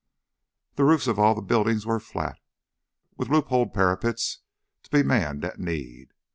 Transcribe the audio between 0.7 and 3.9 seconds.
The roofs of all the buildings were flat, with loopholed